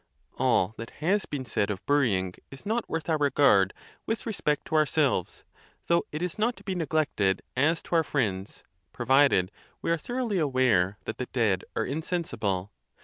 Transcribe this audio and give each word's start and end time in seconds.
All 0.39 0.73
that 0.79 0.89
has 1.05 1.27
been 1.27 1.45
said 1.45 1.69
of 1.69 1.85
burying 1.85 2.33
is 2.49 2.65
not 2.65 2.89
worth 2.89 3.07
our 3.07 3.19
regard 3.19 3.71
with 4.07 4.25
re 4.25 4.33
spect 4.33 4.65
to 4.65 4.73
ourselves, 4.75 5.43
though 5.85 6.07
it 6.11 6.23
is 6.23 6.39
not 6.39 6.55
to 6.57 6.63
be 6.63 6.73
neglected 6.73 7.43
as 7.55 7.83
to 7.83 7.93
our 7.93 8.03
friends, 8.03 8.63
provided 8.93 9.51
we 9.79 9.91
are 9.91 9.99
thoroughly 9.99 10.39
aware 10.39 10.97
that 11.05 11.19
the 11.19 11.27
dead 11.27 11.65
are 11.75 11.85
insensible. 11.85 12.71